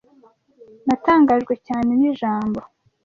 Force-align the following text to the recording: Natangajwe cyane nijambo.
Natangajwe 0.87 1.53
cyane 1.67 1.89
nijambo. 1.99 2.59